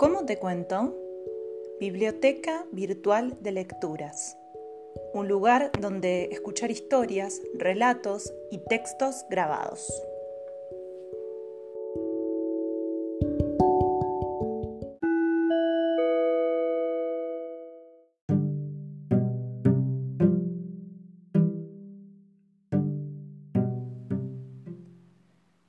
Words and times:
¿Cómo 0.00 0.24
te 0.24 0.38
cuento? 0.38 0.96
Biblioteca 1.78 2.64
Virtual 2.72 3.36
de 3.42 3.52
Lecturas. 3.52 4.38
Un 5.12 5.28
lugar 5.28 5.70
donde 5.78 6.30
escuchar 6.32 6.70
historias, 6.70 7.42
relatos 7.52 8.32
y 8.50 8.60
textos 8.66 9.26
grabados. 9.28 9.92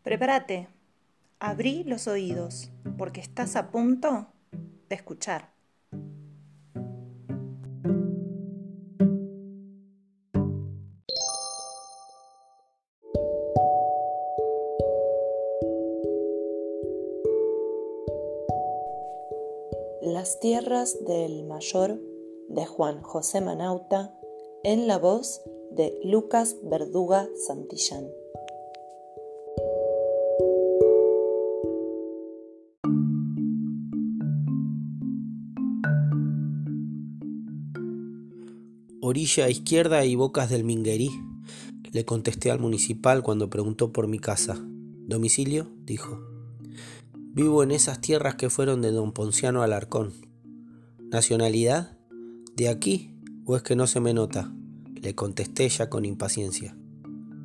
Prepárate, 0.03 0.69
abrí 1.41 1.83
los 1.83 2.07
oídos, 2.07 2.71
porque 3.01 3.19
estás 3.19 3.55
a 3.55 3.71
punto 3.71 4.27
de 4.87 4.95
escuchar. 4.95 5.55
Las 20.03 20.39
tierras 20.39 21.03
del 21.03 21.43
mayor 21.45 21.99
de 22.49 22.67
Juan 22.67 23.01
José 23.01 23.41
Manauta 23.41 24.15
en 24.63 24.85
la 24.85 24.99
voz 24.99 25.41
de 25.71 25.99
Lucas 26.03 26.57
Verduga 26.61 27.27
Santillán. 27.47 28.20
Izquierda 39.37 40.03
y 40.03 40.15
Bocas 40.15 40.49
del 40.49 40.65
Minguerí, 40.65 41.09
le 41.91 42.05
contesté 42.05 42.51
al 42.51 42.59
municipal 42.59 43.23
cuando 43.23 43.49
preguntó 43.49 43.91
por 43.91 44.07
mi 44.07 44.19
casa. 44.19 44.57
¿Domicilio? 45.07 45.69
dijo. 45.85 46.21
Vivo 47.33 47.63
en 47.63 47.71
esas 47.71 48.01
tierras 48.01 48.35
que 48.35 48.49
fueron 48.49 48.81
de 48.81 48.91
don 48.91 49.13
Ponciano 49.13 49.63
Alarcón. 49.63 50.11
¿Nacionalidad? 51.11 51.97
¿De 52.55 52.67
aquí? 52.67 53.15
¿O 53.45 53.55
es 53.55 53.63
que 53.63 53.75
no 53.75 53.87
se 53.87 54.01
me 54.01 54.13
nota? 54.13 54.53
Le 55.01 55.15
contesté 55.15 55.67
ya 55.69 55.89
con 55.89 56.05
impaciencia. 56.05 56.75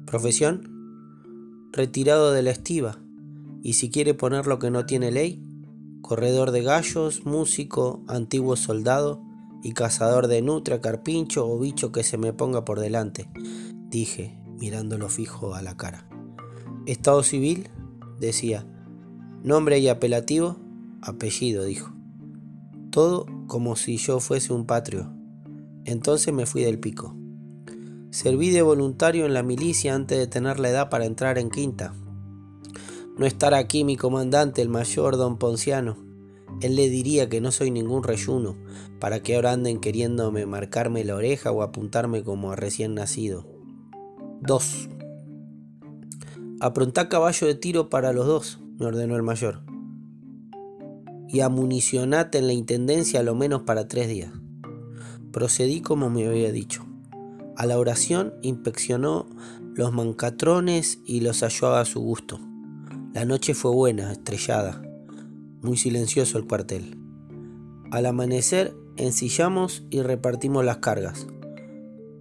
¿Profesión? 0.06 1.71
Retirado 1.73 2.33
de 2.33 2.43
la 2.43 2.50
estiva. 2.50 2.98
Y 3.62 3.75
si 3.75 3.91
quiere 3.91 4.15
poner 4.15 4.47
lo 4.47 4.59
que 4.59 4.71
no 4.71 4.87
tiene 4.87 5.12
ley, 5.12 5.43
corredor 6.03 6.50
de 6.50 6.62
gallos, 6.62 7.25
músico, 7.25 8.05
antiguo 8.09 8.56
soldado, 8.56 9.25
y 9.67 9.72
cazador 9.72 10.28
de 10.28 10.42
nutria, 10.42 10.81
carpincho 10.81 11.45
o 11.45 11.59
bicho 11.59 11.91
que 11.91 12.05
se 12.05 12.19
me 12.19 12.33
ponga 12.33 12.64
por 12.64 12.78
delante, 12.78 13.28
dije, 13.91 14.39
mirándolo 14.61 15.09
fijo 15.09 15.56
a 15.56 15.62
la 15.62 15.77
cara. 15.77 16.09
Estado 16.86 17.25
civil, 17.25 17.69
decía. 18.20 18.64
Nombre 19.42 19.81
y 19.81 19.89
apelativo, 19.89 20.56
apellido, 21.03 21.64
dijo. 21.64 21.92
Todo 22.91 23.27
como 23.48 23.75
si 23.75 23.97
yo 23.97 24.20
fuese 24.20 24.53
un 24.53 24.67
patrio. 24.67 25.12
Entonces 25.84 26.33
me 26.33 26.47
fui 26.47 26.62
del 26.62 26.78
pico. 26.78 27.17
Serví 28.11 28.50
de 28.50 28.62
voluntario 28.62 29.27
en 29.27 29.34
la 29.34 29.42
milicia 29.42 29.97
antes 29.97 30.17
de 30.17 30.28
tener 30.28 30.61
la 30.61 30.69
edad 30.70 30.91
para 30.91 31.06
entrar 31.06 31.39
en 31.39 31.50
quinta. 31.50 31.92
No 33.19 33.27
estar 33.27 33.53
aquí 33.53 33.83
mi 33.83 33.97
comandante, 33.97 34.62
el 34.62 34.69
mayor 34.69 35.17
don 35.17 35.39
Ponciano, 35.39 36.06
él 36.62 36.77
le 36.77 36.89
diría 36.89 37.29
que 37.29 37.41
no 37.41 37.53
soy 37.53 37.71
ningún 37.71 38.03
reyuno, 38.03 38.56
para 38.99 39.22
que 39.22 39.37
ahora 39.37 39.53
anden 39.53 39.78
queriéndome 39.78 40.47
marcarme 40.47 41.05
la 41.05 41.15
oreja 41.15 41.53
o 41.53 41.62
apuntarme 41.62 42.22
como 42.22 42.53
a 42.53 42.56
recién 42.56 42.94
nacido. 42.94 43.47
2. 44.41 44.89
Aprontá 46.61 47.09
caballo 47.09 47.47
de 47.47 47.55
tiro 47.55 47.91
para 47.91 48.12
los 48.12 48.27
dos, 48.27 48.61
me 48.78 48.87
ordenó 48.87 49.16
el 49.16 49.22
mayor. 49.22 49.62
Y 51.28 51.41
amunicionate 51.41 52.39
en 52.39 52.47
la 52.47 52.55
intendencia 52.55 53.21
a 53.21 53.22
lo 53.22 53.34
menos 53.34 53.62
para 53.62 53.89
tres 53.89 54.09
días. 54.09 54.33
Procedí 55.33 55.83
como 55.83 56.09
me 56.09 56.27
había 56.27 56.53
dicho. 56.53 56.87
A 57.56 57.66
la 57.66 57.78
oración 57.78 58.34
inspeccionó 58.43 59.27
los 59.75 59.93
mancatrones 59.93 61.00
y 61.05 61.21
los 61.21 61.41
halló 61.43 61.75
a 61.75 61.84
su 61.84 62.00
gusto. 62.00 62.41
La 63.12 63.27
noche 63.27 63.55
fue 63.55 63.72
buena, 63.72 64.12
estrellada 64.12 64.83
muy 65.66 65.77
silencioso 65.77 66.38
el 66.38 66.47
cuartel. 66.47 66.97
Al 67.91 68.06
amanecer 68.06 68.75
ensillamos 68.97 69.84
y 69.91 70.00
repartimos 70.00 70.65
las 70.65 70.78
cargas. 70.78 71.27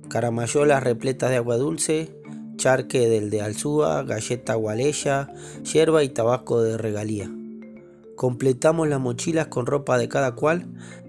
Caramayolas 0.09 0.83
repletas 0.83 1.29
de 1.29 1.37
agua 1.37 1.57
dulce, 1.57 2.11
charque 2.57 3.07
del 3.07 3.29
de 3.29 3.41
Alzúa, 3.41 4.01
galleta 4.03 4.55
gualeya, 4.55 5.31
hierba 5.61 6.03
y 6.03 6.09
tabaco 6.09 6.61
de 6.61 6.77
regalía. 6.77 7.31
Completamos 8.15 8.87
las 8.87 8.99
mochilas 8.99 9.47
con 9.47 9.67
ropa 9.67 9.99
de 9.99 10.09
cada 10.09 10.33
cual 10.33 10.67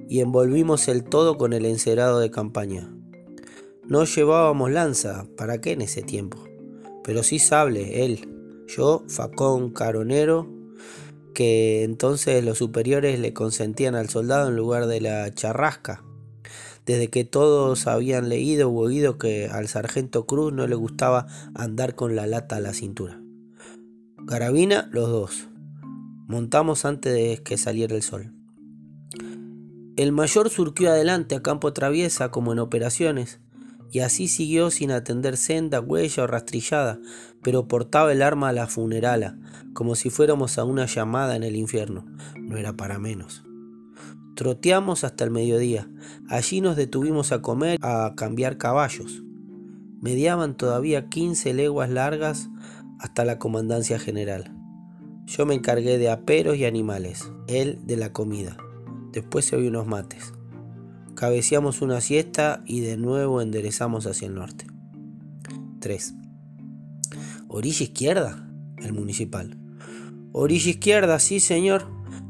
y 0.08 0.20
envolvimos 0.20 0.88
el 0.88 1.04
todo 1.04 1.38
con 1.38 1.54
el 1.54 1.64
encerado 1.64 2.20
de 2.20 2.30
campaña. 2.30 2.92
No 3.88 4.04
llevábamos 4.04 4.70
lanza, 4.70 5.26
¿para 5.38 5.60
qué 5.62 5.72
en 5.72 5.80
ese 5.80 6.03
tiempo? 6.03 6.38
Pero 7.03 7.22
sí 7.22 7.38
sable, 7.38 8.04
él, 8.04 8.28
yo, 8.66 9.04
facón, 9.08 9.70
caronero, 9.70 10.55
que 11.36 11.84
entonces 11.84 12.42
los 12.42 12.56
superiores 12.56 13.20
le 13.20 13.34
consentían 13.34 13.94
al 13.94 14.08
soldado 14.08 14.48
en 14.48 14.56
lugar 14.56 14.86
de 14.86 15.02
la 15.02 15.30
charrasca, 15.34 16.02
desde 16.86 17.08
que 17.08 17.24
todos 17.24 17.86
habían 17.86 18.30
leído 18.30 18.70
o 18.70 18.78
oído 18.78 19.19
que 19.19 19.47
al 19.47 19.69
sargento 19.69 20.24
Cruz 20.24 20.54
no 20.54 20.66
le 20.66 20.76
gustaba 20.76 21.26
andar 21.54 21.94
con 21.94 22.16
la 22.16 22.26
lata 22.26 22.56
a 22.56 22.60
la 22.60 22.72
cintura. 22.72 23.20
Carabina, 24.26 24.88
los 24.92 25.10
dos. 25.10 25.48
Montamos 26.26 26.86
antes 26.86 27.12
de 27.12 27.42
que 27.42 27.58
saliera 27.58 27.94
el 27.94 28.03
sol. 28.03 28.32
El 29.98 30.12
mayor 30.12 30.48
surquió 30.48 30.88
adelante 30.88 31.34
a 31.34 31.42
campo 31.42 31.74
traviesa 31.74 32.30
como 32.30 32.54
en 32.54 32.60
operaciones, 32.60 33.41
y 33.92 34.00
así 34.00 34.28
siguió 34.28 34.70
sin 34.70 34.91
atender 34.91 35.36
senda, 35.36 35.80
huella 35.80 36.24
o 36.24 36.26
rastrillada, 36.26 36.98
pero 37.42 37.69
portaba 37.69 38.12
el 38.12 38.22
arma 38.22 38.48
a 38.48 38.52
la 38.52 38.66
funerala, 38.66 39.38
como 39.72 39.94
si 39.94 40.10
fuéramos 40.10 40.58
a 40.58 40.64
una 40.64 40.86
llamada 40.86 41.36
en 41.36 41.42
el 41.42 41.56
infierno. 41.56 42.06
No 42.36 42.56
era 42.56 42.76
para 42.76 42.98
menos. 42.98 43.44
Troteamos 44.34 45.04
hasta 45.04 45.24
el 45.24 45.30
mediodía. 45.30 45.88
Allí 46.28 46.60
nos 46.60 46.76
detuvimos 46.76 47.32
a 47.32 47.41
comer, 47.41 47.78
a 47.80 48.12
cambiar 48.16 48.58
caballos. 48.58 49.22
Mediaban 50.00 50.56
todavía 50.56 51.08
15 51.08 51.54
leguas 51.54 51.88
largas 51.88 52.50
hasta 53.00 53.24
la 53.24 53.38
comandancia 53.38 53.98
general. 53.98 54.53
Yo 55.26 55.47
me 55.47 55.54
encargué 55.54 55.98
de 55.98 56.10
aperos 56.10 56.56
y 56.56 56.66
animales, 56.66 57.32
él 57.48 57.78
de 57.84 57.97
la 57.97 58.12
comida. 58.12 58.56
Después 59.12 59.47
se 59.47 59.56
oí 59.56 59.68
unos 59.68 59.86
mates. 59.86 60.35
Cabeceamos 61.16 61.81
una 61.81 62.03
siesta 62.03 62.62
y 62.66 62.81
de 62.81 62.99
nuevo 62.99 63.41
enderezamos 63.41 64.06
hacia 64.06 64.28
el 64.28 64.34
norte. 64.34 64.66
3. 65.81 66.15
Orilla 67.49 67.84
izquierda, 67.84 68.47
el 68.84 68.93
municipal. 68.93 69.56
Orilla 70.32 70.69
izquierda, 70.69 71.19
sí, 71.19 71.41
señor, 71.41 71.87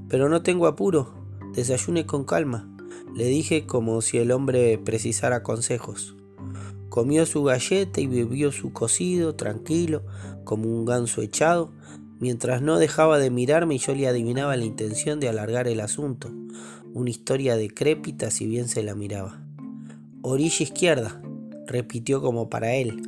pero 0.09 0.29
no 0.29 0.43
tengo 0.43 0.69
apuro. 0.69 1.15
Desayune 1.53 2.07
con 2.07 2.23
calma, 2.23 2.73
le 3.13 3.27
dije 3.27 3.67
como 3.67 4.01
si 4.03 4.19
el 4.19 4.31
hombre 4.31 4.79
precisara 4.79 5.43
consejos. 5.43 6.15
Comió 6.89 7.27
su 7.27 7.43
galleta 7.43 8.01
y 8.01 8.07
bebió 8.07 8.53
su 8.53 8.73
cocido, 8.73 9.35
tranquilo, 9.35 10.05
como 10.45 10.69
un 10.69 10.85
ganso 10.85 11.23
echado, 11.23 11.73
mientras 12.21 12.63
no 12.63 12.79
dejaba 12.79 13.19
de 13.19 13.31
mirarme 13.31 13.75
y 13.75 13.79
yo 13.79 13.97
le 13.97 14.07
adivinaba 14.07 14.57
la 14.57 14.65
intención 14.65 15.19
de 15.19 15.29
alargar 15.29 15.67
el 15.67 15.81
asunto, 15.81 16.31
una 16.97 17.11
historia 17.11 17.59
decrépita 17.59 18.31
si 18.31 18.47
bien 18.47 18.69
se 18.69 18.83
la 18.83 18.95
miraba. 18.95 19.39
Orilla 20.23 20.63
izquierda, 20.63 21.21
repitió 21.67 22.23
como 22.23 22.49
para 22.49 22.75
él. 22.75 23.03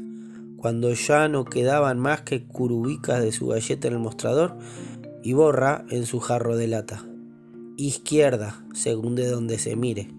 Cuando 0.58 0.92
ya 0.92 1.26
no 1.28 1.46
quedaban 1.46 1.98
más 1.98 2.20
que 2.20 2.44
curubicas 2.44 3.22
de 3.22 3.32
su 3.32 3.46
galleta 3.46 3.88
en 3.88 3.94
el 3.94 4.00
mostrador 4.00 4.58
y 5.22 5.32
borra 5.32 5.86
en 5.88 6.04
su 6.04 6.20
jarro 6.20 6.54
de 6.54 6.68
lata. 6.68 7.06
Izquierda, 7.78 8.62
según 8.74 9.14
de 9.14 9.26
donde 9.26 9.58
se 9.58 9.74
mire. 9.74 10.10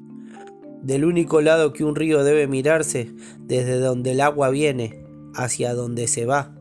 Del 0.81 1.05
único 1.05 1.39
lado 1.41 1.71
que 1.71 1.83
un 1.83 1.95
río 1.95 2.23
debe 2.23 2.47
mirarse, 2.47 3.13
desde 3.37 3.77
donde 3.77 4.13
el 4.13 4.21
agua 4.21 4.49
viene, 4.49 5.05
hacia 5.35 5.75
donde 5.75 6.07
se 6.07 6.25
va. 6.25 6.55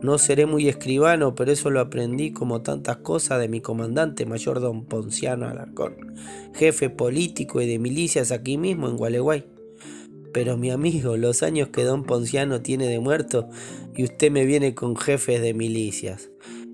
No 0.00 0.16
seré 0.18 0.46
muy 0.46 0.68
escribano, 0.68 1.34
pero 1.34 1.50
eso 1.50 1.70
lo 1.70 1.80
aprendí 1.80 2.32
como 2.32 2.62
tantas 2.62 2.98
cosas 2.98 3.40
de 3.40 3.48
mi 3.48 3.60
comandante 3.60 4.26
mayor 4.26 4.60
don 4.60 4.84
Ponciano 4.84 5.48
Alarcón, 5.48 6.14
jefe 6.54 6.88
político 6.88 7.60
y 7.60 7.66
de 7.66 7.80
milicias 7.80 8.30
aquí 8.30 8.58
mismo 8.58 8.88
en 8.88 8.96
Gualeguay. 8.96 9.44
Pero 10.32 10.56
mi 10.56 10.70
amigo, 10.70 11.16
los 11.16 11.42
años 11.42 11.70
que 11.70 11.82
don 11.82 12.04
Ponciano 12.04 12.62
tiene 12.62 12.86
de 12.86 13.00
muerto 13.00 13.48
y 13.96 14.04
usted 14.04 14.30
me 14.30 14.44
viene 14.44 14.74
con 14.74 14.94
jefes 14.94 15.42
de 15.42 15.52
milicias. 15.52 16.30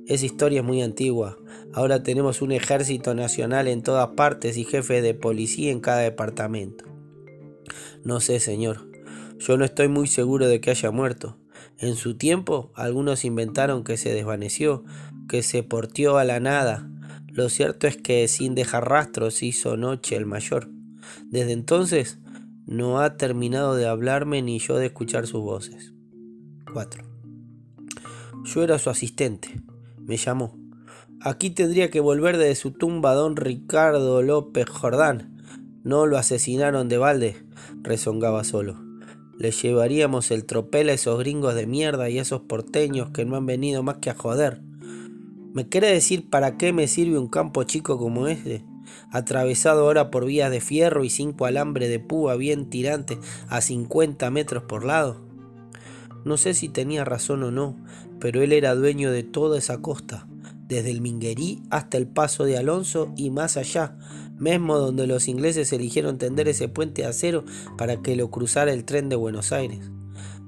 Esa 0.07 0.27
historia 0.27 0.61
es 0.61 0.67
muy 0.67 0.83
antigua. 0.83 1.39
Ahora 1.73 2.03
tenemos 2.03 2.43
un 2.43 2.53
ejército 2.53 3.15
nacional 3.15 3.69
en 3.69 3.83
todas 3.83 4.09
partes 4.09 4.59
y 4.59 4.65
jefe 4.65 5.01
de 5.01 5.15
policía 5.15 5.73
en 5.73 5.81
cada 5.81 6.01
departamento. 6.01 6.85
No 8.03 8.21
sé, 8.21 8.39
señor. 8.39 8.91
Yo 9.39 9.57
no 9.57 9.65
estoy 9.65 9.89
muy 9.89 10.09
seguro 10.09 10.47
de 10.47 10.61
que 10.61 10.71
haya 10.71 10.91
muerto. 10.91 11.39
En 11.79 11.97
su 11.97 12.17
tiempo, 12.17 12.73
algunos 12.75 13.25
inventaron 13.25 13.85
que 13.85 13.97
se 13.97 14.15
desvaneció, 14.15 14.85
que 15.29 15.43
se 15.43 15.63
portió 15.63 16.19
a 16.19 16.25
la 16.25 16.41
nada. 16.41 16.89
Lo 17.29 17.49
cierto 17.49 17.87
es 17.87 17.97
que 17.97 18.29
sin 18.29 18.55
dejar 18.55 18.89
rastros 18.89 19.43
hizo 19.43 19.77
noche 19.77 20.17
el 20.17 20.27
mayor. 20.27 20.71
Desde 21.27 21.53
entonces, 21.53 22.19
no 22.67 23.01
ha 23.01 23.17
terminado 23.17 23.75
de 23.75 23.87
hablarme 23.87 24.41
ni 24.41 24.59
yo 24.59 24.77
de 24.77 24.87
escuchar 24.87 25.27
sus 25.27 25.43
voces. 25.43 25.93
4. 26.73 27.05
Yo 28.45 28.63
era 28.63 28.79
su 28.79 28.91
asistente. 28.91 29.61
Me 29.99 30.17
llamó. 30.17 30.57
Aquí 31.21 31.51
tendría 31.51 31.91
que 31.91 32.01
volver 32.01 32.37
de 32.37 32.55
su 32.55 32.71
tumba 32.73 33.15
don 33.15 33.37
Ricardo 33.37 34.23
López 34.23 34.69
Jordán. 34.69 35.43
No 35.83 36.07
lo 36.07 36.19
asesinaron 36.19 36.89
de 36.89 36.99
balde, 36.99 37.45
rezongaba 37.83 38.45
solo. 38.45 38.84
Le 39.39 39.51
llevaríamos 39.51 40.31
el 40.31 40.45
tropel 40.45 40.89
a 40.89 40.93
esos 40.93 41.19
gringos 41.19 41.55
de 41.55 41.67
mierda 41.67 42.09
y 42.09 42.19
a 42.19 42.23
esos 42.23 42.43
porteños 42.43 43.11
que 43.11 43.25
no 43.25 43.37
han 43.37 43.47
venido 43.47 43.83
más 43.83 43.99
que 43.99 44.11
a 44.11 44.15
joder. 44.15 44.61
¿Me 45.53 45.69
quiere 45.69 45.89
decir 45.89 46.31
para 46.31 46.57
qué 46.57 46.73
me 46.73 46.89
sirve 46.89 47.19
un 47.19 47.29
campo 47.29 47.63
chico 47.65 47.99
como 47.99 48.29
este? 48.29 48.65
Atravesado 49.11 49.83
ahora 49.83 50.11
por 50.11 50.25
vías 50.25 50.51
de 50.51 50.61
fierro 50.61 51.05
y 51.05 51.11
cinco 51.11 51.47
alambre 51.47 51.89
de 51.89 52.01
púa 52.01 52.37
bien 52.37 52.71
tirante 52.71 53.19
a 53.49 53.61
50 53.61 54.31
metros 54.31 54.65
por 54.65 54.85
lado. 54.85 55.21
No 56.25 56.37
sé 56.37 56.55
si 56.55 56.69
tenía 56.69 57.05
razón 57.05 57.43
o 57.43 57.51
no, 57.51 57.77
pero 58.19 58.43
él 58.43 58.53
era 58.53 58.75
dueño 58.75 59.11
de 59.11 59.23
toda 59.23 59.59
esa 59.59 59.83
costa, 59.83 60.27
desde 60.69 60.91
el 60.91 61.01
Minguerí 61.01 61.63
hasta 61.71 61.99
el 61.99 62.07
paso 62.07 62.45
de 62.45 62.57
Alonso 62.57 63.13
y 63.17 63.31
más 63.31 63.57
allá, 63.57 63.97
mismo 64.39 64.79
donde 64.79 65.07
los 65.07 65.29
ingleses 65.29 65.73
eligieron 65.73 66.19
tender 66.19 66.49
ese 66.49 66.69
puente 66.69 67.03
de 67.03 67.09
acero 67.09 67.45
para 67.77 68.03
que 68.03 68.17
lo 68.17 68.31
cruzara 68.31 68.73
el 68.73 68.85
tren 68.85 69.09
de 69.09 69.17
Buenos 69.17 69.53
Aires. 69.53 69.91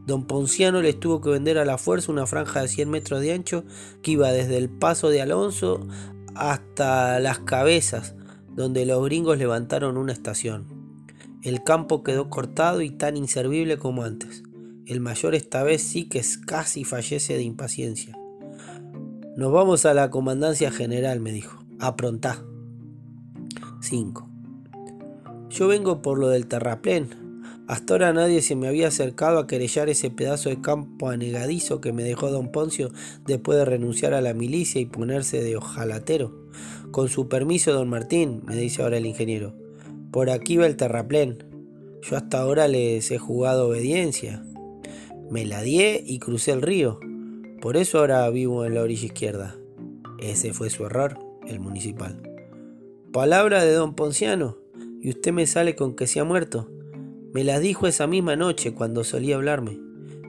Don 0.07 0.27
Ponciano 0.27 0.83
les 0.83 1.01
tuvo 1.01 1.21
que 1.21 1.31
vender 1.31 1.59
a 1.59 1.65
la 1.65 1.79
fuerza 1.79 2.13
una 2.13 2.27
franja 2.27 2.63
de 2.63 2.69
100 2.69 2.89
metros 2.89 3.21
de 3.21 3.33
ancho 3.33 3.65
que 4.03 4.13
iba 4.13 4.31
desde 4.31 4.57
el 4.57 4.69
paso 4.69 5.09
de 5.09 5.21
Alonso 5.21 5.87
hasta 6.37 7.19
las 7.19 7.41
cabezas, 7.41 8.15
donde 8.55 8.87
los 8.87 9.05
gringos 9.05 9.39
levantaron 9.39 9.97
una 9.97 10.13
estación. 10.13 10.67
El 11.43 11.63
campo 11.65 12.03
quedó 12.03 12.31
cortado 12.31 12.83
y 12.83 12.91
tan 12.91 13.17
inservible 13.17 13.79
como 13.79 14.05
antes. 14.05 14.43
El 14.87 15.01
mayor 15.01 15.35
esta 15.35 15.65
vez 15.65 15.83
sí 15.83 16.09
que 16.09 16.23
casi 16.47 16.85
fallece 16.85 17.35
de 17.35 17.43
impaciencia. 17.43 18.17
Nos 19.37 19.53
vamos 19.53 19.85
a 19.87 19.95
la 19.95 20.11
comandancia 20.11 20.71
general, 20.71 21.21
me 21.21 21.33
dijo. 21.33 21.65
Aprontá. 21.79 22.45
5. 23.87 24.29
Yo 25.51 25.69
vengo 25.69 26.03
por 26.03 26.19
lo 26.19 26.29
del 26.29 26.47
terraplén. 26.47 27.09
Hasta 27.69 27.95
ahora 27.95 28.13
nadie 28.13 28.43
se 28.43 28.57
me 28.57 28.69
había 28.69 28.89
acercado 28.89 29.39
a 29.39 29.47
querellar 29.47 29.89
ese 29.89 30.11
pedazo 30.11 30.49
de 30.49 30.61
campo 30.61 31.09
anegadizo 31.09 31.81
que 31.81 31.93
me 31.93 32.03
dejó 32.03 32.31
don 32.31 32.53
Poncio 32.53 32.91
después 33.27 33.59
de 33.59 33.65
renunciar 33.65 34.15
a 34.15 34.21
la 34.21 34.35
milicia 34.35 34.81
y 34.81 34.87
ponerse 34.87 35.43
de 35.43 35.57
ojalatero. 35.57 36.47
Con 36.91 37.09
su 37.09 37.29
permiso, 37.29 37.73
don 37.73 37.89
Martín, 37.89 38.43
me 38.47 38.57
dice 38.57 38.83
ahora 38.83 38.99
el 38.99 39.07
ingeniero. 39.07 39.55
Por 40.11 40.31
aquí 40.31 40.57
va 40.57 40.67
el 40.67 40.77
terraplén. 40.77 41.45
Yo 42.03 42.17
hasta 42.17 42.41
ahora 42.41 42.69
les 42.69 43.11
he 43.11 43.19
jugado 43.19 43.69
obediencia. 43.69 44.45
Me 45.31 45.45
la 45.45 45.63
di 45.63 45.81
y 46.05 46.19
crucé 46.19 46.53
el 46.53 46.63
río. 46.63 47.01
Por 47.61 47.77
eso 47.77 47.99
ahora 47.99 48.29
vivo 48.31 48.65
en 48.65 48.75
la 48.75 48.83
orilla 48.83 49.07
izquierda. 49.07 49.57
Ese 50.21 50.53
fue 50.53 50.71
su 50.71 50.87
error, 50.87 51.19
el 51.47 51.61
municipal. 51.61 52.26
Palabra 53.17 53.65
de 53.65 53.73
don 53.73 53.95
Ponciano, 53.95 54.59
y 55.01 55.09
usted 55.09 55.33
me 55.33 55.47
sale 55.47 55.75
con 55.75 55.97
que 55.97 56.07
se 56.07 56.21
ha 56.21 56.25
muerto. 56.25 56.69
Me 57.33 57.45
la 57.45 57.59
dijo 57.61 57.87
esa 57.87 58.07
misma 58.07 58.37
noche 58.37 58.75
cuando 58.75 59.05
solía 59.05 59.37
hablarme. 59.37 59.81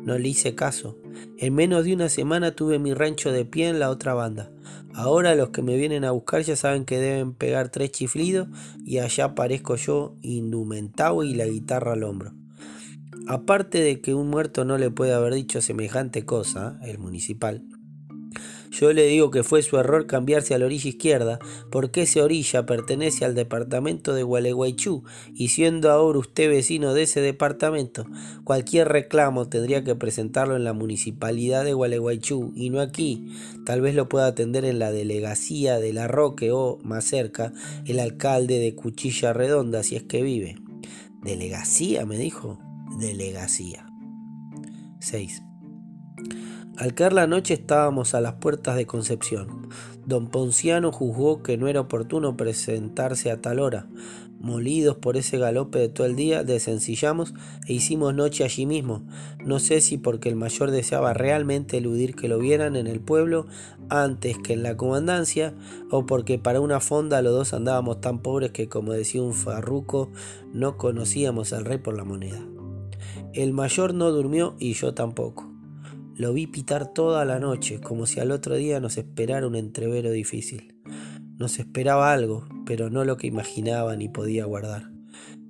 No 0.04 0.18
le 0.18 0.30
hice 0.30 0.56
caso. 0.56 0.98
En 1.38 1.54
menos 1.54 1.84
de 1.84 1.94
una 1.94 2.08
semana 2.08 2.56
tuve 2.56 2.80
mi 2.80 2.94
rancho 2.94 3.34
de 3.34 3.44
pie 3.44 3.68
en 3.68 3.80
la 3.80 3.90
otra 3.90 4.14
banda. 4.14 4.54
Ahora 4.94 5.36
los 5.36 5.50
que 5.50 5.62
me 5.62 5.76
vienen 5.76 6.06
a 6.06 6.12
buscar 6.12 6.44
ya 6.44 6.56
saben 6.56 6.86
que 6.86 6.98
deben 6.98 7.34
pegar 7.34 7.68
tres 7.68 7.92
chiflidos 7.92 8.48
y 8.86 9.00
allá 9.00 9.26
aparezco 9.26 9.76
yo 9.76 10.16
indumentado 10.22 11.26
y 11.26 11.34
la 11.34 11.46
guitarra 11.46 11.92
al 11.92 12.06
hombro. 12.06 12.36
Aparte 13.28 13.82
de 13.82 14.00
que 14.00 14.14
un 14.14 14.30
muerto 14.30 14.64
no 14.64 14.78
le 14.78 14.92
puede 14.92 15.14
haber 15.14 15.34
dicho 15.34 15.60
semejante 15.60 16.24
cosa, 16.24 16.80
el 16.84 17.00
municipal, 17.00 17.66
yo 18.72 18.94
le 18.94 19.08
digo 19.08 19.32
que 19.32 19.44
fue 19.44 19.62
su 19.62 19.78
error 19.78 20.08
cambiarse 20.08 20.54
a 20.54 20.58
la 20.58 20.66
orilla 20.66 20.90
izquierda, 20.90 21.40
porque 21.72 22.04
esa 22.04 22.24
orilla 22.24 22.66
pertenece 22.66 23.26
al 23.26 23.36
departamento 23.36 24.14
de 24.14 24.24
Gualeguaychú, 24.24 25.04
y 25.34 25.50
siendo 25.50 25.92
ahora 25.92 26.20
usted 26.20 26.50
vecino 26.50 26.94
de 26.94 27.04
ese 27.04 27.22
departamento, 27.22 28.06
cualquier 28.44 28.88
reclamo 28.90 29.48
tendría 29.48 29.84
que 29.84 29.96
presentarlo 29.96 30.56
en 30.56 30.64
la 30.64 30.74
municipalidad 30.74 31.64
de 31.64 31.74
Gualeguaychú 31.74 32.54
y 32.56 32.70
no 32.70 32.82
aquí. 32.82 33.32
Tal 33.66 33.82
vez 33.82 33.96
lo 33.96 34.08
pueda 34.10 34.28
atender 34.28 34.66
en 34.66 34.80
la 34.80 34.92
delegacia 34.92 35.80
de 35.80 35.94
La 35.94 36.08
Roque 36.08 36.52
o, 36.52 36.80
más 36.84 37.06
cerca, 37.06 37.54
el 37.86 38.00
alcalde 38.00 38.60
de 38.60 38.76
Cuchilla 38.76 39.34
Redonda, 39.34 39.84
si 39.84 39.96
es 39.96 40.04
que 40.04 40.22
vive. 40.22 40.56
¿Delegacía? 41.24 42.06
me 42.06 42.18
dijo. 42.18 42.60
Delegacía. 43.00 43.86
6. 45.00 45.44
Al 46.78 46.94
caer 46.94 47.14
la 47.14 47.26
noche 47.26 47.56
estábamos 47.56 48.14
a 48.14 48.22
las 48.22 48.34
puertas 48.34 48.76
de 48.76 48.86
Concepción. 48.86 49.68
Don 50.06 50.28
Ponciano 50.28 50.92
juzgó 50.92 51.42
que 51.42 51.58
no 51.58 51.68
era 51.68 51.82
oportuno 51.82 52.38
presentarse 52.38 53.32
a 53.32 53.42
tal 53.42 53.60
hora. 53.60 53.88
Molidos 54.40 54.96
por 54.96 55.18
ese 55.18 55.40
galope 55.40 55.80
de 55.80 55.90
todo 55.90 56.06
el 56.06 56.16
día, 56.16 56.44
desencillamos 56.44 57.34
e 57.66 57.74
hicimos 57.74 58.14
noche 58.14 58.44
allí 58.44 58.68
mismo. 58.68 59.04
No 59.44 59.58
sé 59.58 59.82
si 59.82 59.98
porque 59.98 60.30
el 60.30 60.36
mayor 60.36 60.70
deseaba 60.70 61.16
realmente 61.16 61.78
eludir 61.78 62.14
que 62.14 62.28
lo 62.28 62.38
vieran 62.38 62.76
en 62.76 62.86
el 62.86 63.00
pueblo 63.00 63.48
antes 63.90 64.38
que 64.38 64.54
en 64.54 64.62
la 64.62 64.78
comandancia, 64.78 65.56
o 65.90 66.06
porque 66.06 66.38
para 66.38 66.62
una 66.62 66.80
fonda 66.80 67.24
los 67.24 67.34
dos 67.34 67.54
andábamos 67.56 68.02
tan 68.02 68.20
pobres 68.20 68.52
que, 68.52 68.70
como 68.70 68.94
decía 68.94 69.24
un 69.24 69.34
farruco, 69.34 70.12
no 70.54 70.78
conocíamos 70.78 71.54
al 71.54 71.66
rey 71.66 71.80
por 71.80 71.98
la 71.98 72.04
moneda. 72.04 72.40
El 73.34 73.52
mayor 73.52 73.96
no 73.96 74.12
durmió 74.12 74.56
y 74.60 74.74
yo 74.74 74.94
tampoco. 74.94 75.57
Lo 76.18 76.34
vi 76.34 76.48
pitar 76.48 76.92
toda 76.92 77.26
la 77.26 77.40
noche, 77.40 77.80
como 77.80 78.08
si 78.08 78.20
al 78.20 78.32
otro 78.32 78.56
día 78.56 78.80
nos 78.80 78.98
esperara 78.98 79.46
un 79.46 79.56
entrevero 79.56 80.10
difícil. 80.10 80.74
Nos 81.38 81.60
esperaba 81.60 82.12
algo, 82.12 82.48
pero 82.66 82.90
no 82.90 83.06
lo 83.06 83.18
que 83.18 83.28
imaginaba 83.28 83.96
ni 83.96 84.10
podía 84.10 84.46
guardar. 84.46 84.90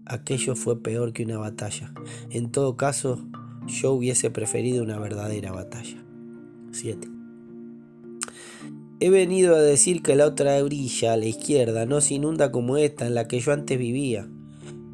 Aquello 0.05 0.57
fue 0.57 0.83
peor 0.83 1.13
que 1.13 1.23
una 1.23 1.37
batalla. 1.37 1.93
En 2.31 2.51
todo 2.51 2.75
caso, 2.75 3.25
yo 3.65 3.93
hubiese 3.93 4.29
preferido 4.29 4.83
una 4.83 4.99
verdadera 4.99 5.53
batalla. 5.53 6.03
7. 6.71 7.07
He 8.99 9.09
venido 9.09 9.55
a 9.55 9.61
decir 9.61 10.01
que 10.01 10.17
la 10.17 10.25
otra 10.25 10.61
orilla, 10.61 11.13
a 11.13 11.17
la 11.17 11.27
izquierda, 11.27 11.85
no 11.85 12.01
se 12.01 12.15
inunda 12.15 12.51
como 12.51 12.75
esta 12.75 13.07
en 13.07 13.15
la 13.15 13.29
que 13.29 13.39
yo 13.39 13.53
antes 13.53 13.79
vivía. 13.79 14.27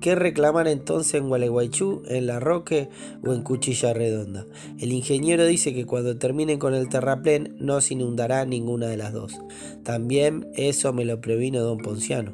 ¿Qué 0.04 0.16
reclamar 0.16 0.68
entonces 0.68 1.14
en 1.14 1.30
Gualeguaychú, 1.30 2.04
en 2.10 2.28
La 2.28 2.42
Roque 2.42 2.90
o 3.26 3.34
en 3.34 3.42
Cuchilla 3.42 3.94
Redonda? 3.94 4.46
El 4.78 4.92
ingeniero 4.92 5.46
dice 5.46 5.74
que 5.74 5.86
cuando 5.86 6.18
terminen 6.18 6.60
con 6.60 6.74
el 6.74 6.90
terraplén 6.90 7.56
no 7.58 7.80
se 7.80 7.94
inundará 7.94 8.44
ninguna 8.44 8.88
de 8.88 8.98
las 8.98 9.14
dos. 9.14 9.40
También 9.84 10.50
eso 10.56 10.92
me 10.92 11.06
lo 11.06 11.22
previno 11.22 11.62
don 11.62 11.78
Ponciano. 11.78 12.34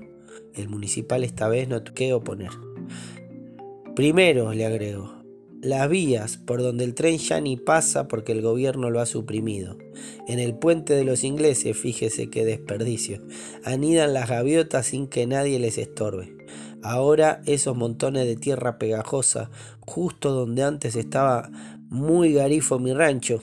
El 0.55 0.67
municipal 0.67 1.23
esta 1.23 1.47
vez 1.47 1.69
no 1.69 1.83
tuvo 1.83 1.93
que 1.93 2.11
oponer. 2.11 2.49
Primero, 3.95 4.51
le 4.51 4.65
agrego, 4.65 5.13
las 5.61 5.87
vías 5.89 6.37
por 6.37 6.63
donde 6.63 6.85
el 6.85 6.95
tren 6.95 7.19
ya 7.19 7.39
ni 7.39 7.55
pasa 7.55 8.07
porque 8.07 8.31
el 8.31 8.41
gobierno 8.41 8.89
lo 8.89 8.99
ha 8.99 9.05
suprimido. 9.05 9.77
En 10.27 10.39
el 10.39 10.55
puente 10.55 10.95
de 10.95 11.03
los 11.03 11.23
ingleses, 11.23 11.77
fíjese 11.77 12.31
qué 12.31 12.45
desperdicio, 12.45 13.21
anidan 13.63 14.15
las 14.15 14.27
gaviotas 14.27 14.87
sin 14.87 15.07
que 15.07 15.27
nadie 15.27 15.59
les 15.59 15.77
estorbe. 15.77 16.35
Ahora 16.81 17.41
esos 17.45 17.75
montones 17.75 18.25
de 18.25 18.35
tierra 18.35 18.77
pegajosa, 18.77 19.49
justo 19.81 20.31
donde 20.31 20.63
antes 20.63 20.95
estaba 20.95 21.49
muy 21.89 22.33
garifo 22.33 22.79
mi 22.79 22.93
rancho, 22.93 23.41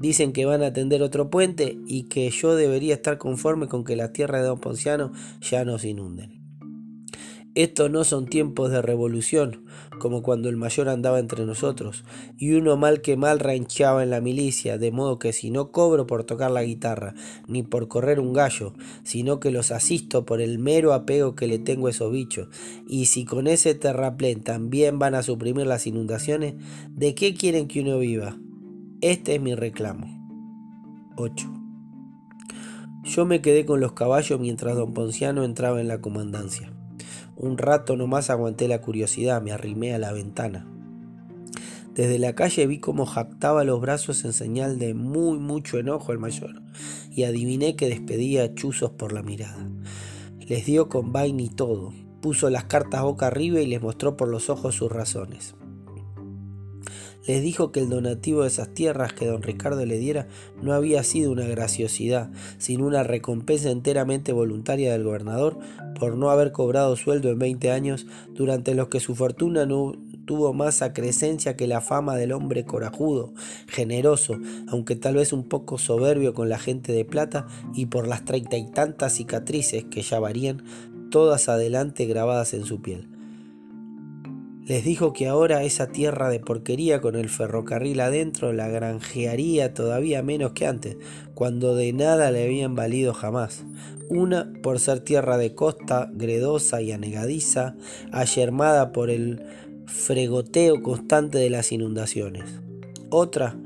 dicen 0.00 0.32
que 0.32 0.46
van 0.46 0.62
a 0.62 0.72
tender 0.72 1.02
otro 1.02 1.30
puente 1.30 1.78
y 1.86 2.04
que 2.04 2.28
yo 2.30 2.56
debería 2.56 2.94
estar 2.94 3.18
conforme 3.18 3.68
con 3.68 3.84
que 3.84 3.96
las 3.96 4.12
tierras 4.12 4.40
de 4.40 4.48
Don 4.48 4.60
Ponciano 4.60 5.12
ya 5.40 5.64
no 5.64 5.78
se 5.78 5.88
inunden. 5.88 6.37
Estos 7.54 7.90
no 7.90 8.04
son 8.04 8.26
tiempos 8.26 8.70
de 8.70 8.82
revolución, 8.82 9.64
como 9.98 10.22
cuando 10.22 10.48
el 10.48 10.56
mayor 10.56 10.88
andaba 10.88 11.18
entre 11.18 11.44
nosotros, 11.44 12.04
y 12.36 12.52
uno 12.52 12.76
mal 12.76 13.00
que 13.00 13.16
mal 13.16 13.40
ranchaba 13.40 14.02
en 14.02 14.10
la 14.10 14.20
milicia, 14.20 14.78
de 14.78 14.92
modo 14.92 15.18
que 15.18 15.32
si 15.32 15.50
no 15.50 15.72
cobro 15.72 16.06
por 16.06 16.24
tocar 16.24 16.50
la 16.50 16.62
guitarra, 16.62 17.14
ni 17.48 17.62
por 17.62 17.88
correr 17.88 18.20
un 18.20 18.32
gallo, 18.32 18.74
sino 19.02 19.40
que 19.40 19.50
los 19.50 19.72
asisto 19.72 20.24
por 20.24 20.40
el 20.40 20.58
mero 20.58 20.92
apego 20.92 21.34
que 21.34 21.48
le 21.48 21.58
tengo 21.58 21.88
a 21.88 21.90
esos 21.90 22.12
bichos, 22.12 22.48
y 22.86 23.06
si 23.06 23.24
con 23.24 23.46
ese 23.46 23.74
terraplén 23.74 24.42
también 24.42 24.98
van 24.98 25.14
a 25.14 25.22
suprimir 25.22 25.66
las 25.66 25.86
inundaciones, 25.86 26.54
¿de 26.90 27.14
qué 27.14 27.34
quieren 27.34 27.66
que 27.66 27.80
uno 27.80 27.98
viva? 27.98 28.38
Este 29.00 29.34
es 29.34 29.40
mi 29.40 29.54
reclamo. 29.54 30.06
8. 31.16 31.58
Yo 33.04 33.24
me 33.24 33.40
quedé 33.40 33.64
con 33.64 33.80
los 33.80 33.92
caballos 33.94 34.38
mientras 34.38 34.76
don 34.76 34.92
Ponciano 34.92 35.42
entraba 35.42 35.80
en 35.80 35.88
la 35.88 36.00
comandancia. 36.00 36.77
Un 37.40 37.56
rato 37.56 37.96
nomás 37.96 38.30
aguanté 38.30 38.66
la 38.66 38.80
curiosidad, 38.80 39.40
me 39.40 39.52
arrimé 39.52 39.94
a 39.94 39.98
la 39.98 40.12
ventana. 40.12 40.66
Desde 41.94 42.18
la 42.18 42.34
calle 42.34 42.66
vi 42.66 42.80
cómo 42.80 43.06
jactaba 43.06 43.62
los 43.62 43.80
brazos 43.80 44.24
en 44.24 44.32
señal 44.32 44.80
de 44.80 44.92
muy 44.92 45.38
mucho 45.38 45.78
enojo 45.78 46.10
el 46.10 46.18
mayor, 46.18 46.60
y 47.12 47.22
adiviné 47.22 47.76
que 47.76 47.88
despedía 47.88 48.56
chuzos 48.56 48.90
por 48.90 49.12
la 49.12 49.22
mirada. 49.22 49.70
Les 50.48 50.66
dio 50.66 50.88
con 50.88 51.12
vaina 51.12 51.42
y 51.42 51.48
todo, 51.48 51.92
puso 52.20 52.50
las 52.50 52.64
cartas 52.64 53.02
boca 53.02 53.28
arriba 53.28 53.60
y 53.60 53.66
les 53.66 53.80
mostró 53.80 54.16
por 54.16 54.26
los 54.26 54.50
ojos 54.50 54.74
sus 54.74 54.90
razones 54.90 55.54
les 57.26 57.42
dijo 57.42 57.72
que 57.72 57.80
el 57.80 57.88
donativo 57.88 58.42
de 58.42 58.48
esas 58.48 58.72
tierras 58.72 59.12
que 59.12 59.26
don 59.26 59.42
Ricardo 59.42 59.84
le 59.84 59.98
diera 59.98 60.28
no 60.62 60.72
había 60.72 61.02
sido 61.02 61.30
una 61.30 61.46
graciosidad, 61.46 62.30
sino 62.58 62.86
una 62.86 63.02
recompensa 63.02 63.70
enteramente 63.70 64.32
voluntaria 64.32 64.92
del 64.92 65.04
gobernador 65.04 65.58
por 65.98 66.16
no 66.16 66.30
haber 66.30 66.52
cobrado 66.52 66.96
sueldo 66.96 67.30
en 67.30 67.38
20 67.38 67.70
años, 67.70 68.06
durante 68.34 68.74
los 68.74 68.88
que 68.88 69.00
su 69.00 69.14
fortuna 69.14 69.66
no 69.66 69.92
tuvo 70.24 70.52
más 70.52 70.82
acrescencia 70.82 71.56
que 71.56 71.66
la 71.66 71.80
fama 71.80 72.14
del 72.16 72.32
hombre 72.32 72.64
corajudo, 72.64 73.32
generoso, 73.66 74.38
aunque 74.68 74.94
tal 74.94 75.14
vez 75.14 75.32
un 75.32 75.48
poco 75.48 75.78
soberbio 75.78 76.34
con 76.34 76.48
la 76.48 76.58
gente 76.58 76.92
de 76.92 77.04
plata, 77.04 77.46
y 77.74 77.86
por 77.86 78.06
las 78.06 78.24
treinta 78.24 78.56
y 78.56 78.70
tantas 78.70 79.14
cicatrices 79.14 79.84
que 79.84 80.02
ya 80.02 80.20
varían, 80.20 80.62
todas 81.10 81.48
adelante 81.48 82.04
grabadas 82.04 82.52
en 82.52 82.64
su 82.64 82.82
piel. 82.82 83.17
Les 84.68 84.84
dijo 84.84 85.14
que 85.14 85.26
ahora 85.26 85.62
esa 85.62 85.86
tierra 85.86 86.28
de 86.28 86.40
porquería 86.40 87.00
con 87.00 87.16
el 87.16 87.30
ferrocarril 87.30 88.00
adentro 88.00 88.52
la 88.52 88.68
granjearía 88.68 89.72
todavía 89.72 90.22
menos 90.22 90.52
que 90.52 90.66
antes, 90.66 90.98
cuando 91.32 91.74
de 91.74 91.94
nada 91.94 92.30
le 92.30 92.44
habían 92.44 92.74
valido 92.74 93.14
jamás. 93.14 93.64
Una 94.10 94.52
por 94.62 94.78
ser 94.78 95.00
tierra 95.00 95.38
de 95.38 95.54
costa, 95.54 96.10
gredosa 96.12 96.82
y 96.82 96.92
anegadiza, 96.92 97.76
ayermada 98.12 98.92
por 98.92 99.08
el 99.08 99.42
fregoteo 99.86 100.82
constante 100.82 101.38
de 101.38 101.48
las 101.48 101.72
inundaciones. 101.72 102.60
Otra 103.08 103.56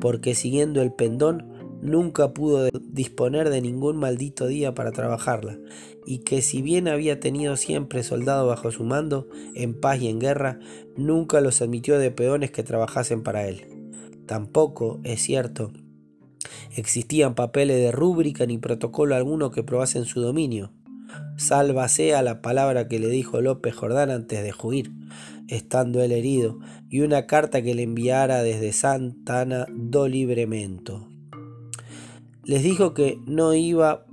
porque 0.00 0.34
siguiendo 0.34 0.82
el 0.82 0.92
pendón 0.92 1.57
nunca 1.82 2.32
pudo 2.32 2.68
disponer 2.82 3.50
de 3.50 3.60
ningún 3.60 3.96
maldito 3.96 4.46
día 4.46 4.74
para 4.74 4.92
trabajarla, 4.92 5.58
y 6.06 6.18
que 6.20 6.42
si 6.42 6.62
bien 6.62 6.88
había 6.88 7.20
tenido 7.20 7.56
siempre 7.56 8.02
soldado 8.02 8.46
bajo 8.46 8.70
su 8.70 8.84
mando, 8.84 9.28
en 9.54 9.78
paz 9.78 10.00
y 10.00 10.08
en 10.08 10.18
guerra, 10.18 10.58
nunca 10.96 11.40
los 11.40 11.60
admitió 11.62 11.98
de 11.98 12.10
peones 12.10 12.50
que 12.50 12.62
trabajasen 12.62 13.22
para 13.22 13.46
él. 13.46 13.66
Tampoco, 14.26 15.00
es 15.04 15.22
cierto, 15.22 15.72
existían 16.76 17.34
papeles 17.34 17.78
de 17.78 17.92
rúbrica 17.92 18.46
ni 18.46 18.58
protocolo 18.58 19.14
alguno 19.14 19.50
que 19.50 19.62
probasen 19.62 20.04
su 20.04 20.20
dominio. 20.20 20.72
Salva 21.36 21.88
sea 21.88 22.22
la 22.22 22.42
palabra 22.42 22.88
que 22.88 22.98
le 22.98 23.08
dijo 23.08 23.40
López 23.40 23.74
Jordán 23.74 24.10
antes 24.10 24.42
de 24.42 24.52
huir, 24.62 24.92
estando 25.48 26.02
él 26.02 26.12
herido, 26.12 26.58
y 26.90 27.00
una 27.00 27.26
carta 27.26 27.62
que 27.62 27.74
le 27.74 27.82
enviara 27.82 28.42
desde 28.42 28.72
Santana 28.72 29.66
do 29.70 30.08
Libremento. 30.08 31.08
Les 32.48 32.62
dijo 32.62 32.94
que 32.94 33.20
no 33.26 33.52
iba 33.52 34.06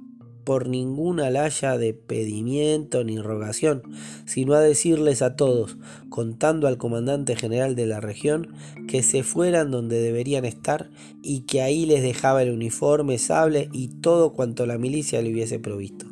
por 0.43 0.67
ninguna 0.67 1.29
laya 1.29 1.77
de 1.77 1.93
pedimiento 1.93 3.05
ni 3.05 3.17
rogación, 3.17 3.81
sino 4.25 4.55
a 4.55 4.59
decirles 4.59 5.21
a 5.21 5.37
todos, 5.37 5.77
contando 6.09 6.67
al 6.67 6.77
comandante 6.77 7.37
general 7.37 7.75
de 7.75 7.85
la 7.85 8.01
región, 8.01 8.53
que 8.89 9.03
se 9.03 9.23
fueran 9.23 9.71
donde 9.71 10.01
deberían 10.01 10.43
estar 10.43 10.89
y 11.23 11.45
que 11.45 11.61
ahí 11.61 11.85
les 11.85 12.03
dejaba 12.03 12.43
el 12.43 12.51
uniforme, 12.51 13.19
sable 13.19 13.69
y 13.71 13.87
todo 13.87 14.33
cuanto 14.33 14.65
la 14.65 14.77
milicia 14.77 15.21
le 15.21 15.31
hubiese 15.31 15.57
provisto. 15.57 16.05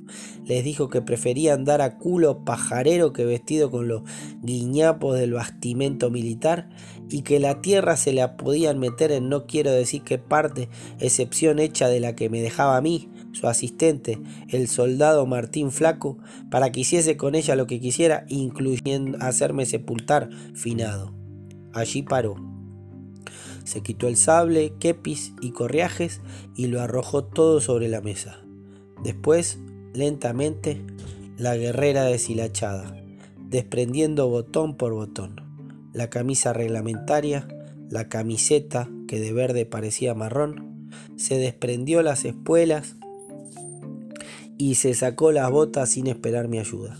Les 0.45 0.63
dijo 0.63 0.89
que 0.89 1.01
prefería 1.01 1.53
andar 1.53 1.81
a 1.81 1.97
culo 1.97 2.45
pajarero 2.45 3.11
que 3.11 3.25
vestido 3.25 3.69
con 3.69 3.89
los 3.89 4.03
guiñapos 4.41 5.19
del 5.19 5.33
bastimento 5.33 6.09
militar 6.09 6.69
y 7.09 7.21
que 7.21 7.39
la 7.39 7.61
tierra 7.61 7.97
se 7.97 8.13
la 8.13 8.37
podían 8.37 8.79
meter 8.79 9.11
en 9.11 9.29
no 9.29 9.45
quiero 9.45 9.71
decir 9.71 10.03
qué 10.03 10.17
parte, 10.17 10.69
excepción 10.99 11.59
hecha 11.59 11.87
de 11.87 11.99
la 11.99 12.15
que 12.15 12.29
me 12.29 12.41
dejaba 12.41 12.77
a 12.77 12.81
mí, 12.81 13.09
su 13.31 13.47
asistente, 13.47 14.19
el 14.49 14.67
soldado 14.67 15.25
Martín 15.25 15.71
Flaco, 15.71 16.17
para 16.49 16.71
que 16.71 16.81
hiciese 16.81 17.17
con 17.17 17.35
ella 17.35 17.55
lo 17.55 17.67
que 17.67 17.79
quisiera, 17.79 18.25
incluyendo 18.29 19.17
hacerme 19.21 19.65
sepultar 19.65 20.29
finado. 20.53 21.13
Allí 21.73 22.03
paró. 22.03 22.35
Se 23.63 23.81
quitó 23.81 24.07
el 24.07 24.17
sable, 24.17 24.73
kepis 24.79 25.33
y 25.41 25.51
correajes 25.51 26.21
y 26.55 26.67
lo 26.67 26.81
arrojó 26.81 27.23
todo 27.23 27.61
sobre 27.61 27.87
la 27.87 28.01
mesa. 28.01 28.41
Después, 29.03 29.59
lentamente, 29.93 30.81
la 31.37 31.55
guerrera 31.55 32.03
deshilachada, 32.03 32.95
desprendiendo 33.49 34.27
botón 34.27 34.75
por 34.75 34.93
botón 34.93 35.52
la 35.93 36.09
camisa 36.09 36.53
reglamentaria, 36.53 37.47
la 37.89 38.09
camiseta 38.09 38.89
que 39.07 39.19
de 39.19 39.31
verde 39.31 39.65
parecía 39.65 40.15
marrón, 40.15 40.89
se 41.15 41.37
desprendió 41.37 42.01
las 42.01 42.25
espuelas 42.25 42.95
y 44.57 44.75
se 44.75 44.93
sacó 44.93 45.31
las 45.31 45.49
botas 45.51 45.89
sin 45.89 46.07
esperar 46.07 46.47
mi 46.47 46.59
ayuda. 46.59 46.97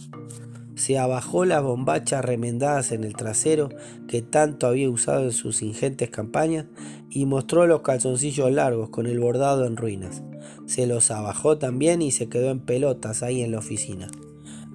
Se 0.75 0.97
abajó 0.97 1.45
las 1.45 1.63
bombachas 1.63 2.25
remendadas 2.25 2.91
en 2.91 3.03
el 3.03 3.15
trasero 3.15 3.69
que 4.07 4.21
tanto 4.21 4.67
había 4.67 4.89
usado 4.89 5.23
en 5.23 5.31
sus 5.31 5.61
ingentes 5.61 6.09
campañas 6.09 6.65
y 7.09 7.25
mostró 7.25 7.67
los 7.67 7.81
calzoncillos 7.81 8.51
largos 8.51 8.89
con 8.89 9.05
el 9.05 9.19
bordado 9.19 9.65
en 9.65 9.77
ruinas. 9.77 10.23
Se 10.65 10.87
los 10.87 11.11
abajó 11.11 11.57
también 11.57 12.01
y 12.01 12.11
se 12.11 12.27
quedó 12.27 12.49
en 12.49 12.59
pelotas 12.59 13.23
ahí 13.23 13.41
en 13.41 13.51
la 13.51 13.59
oficina. 13.59 14.07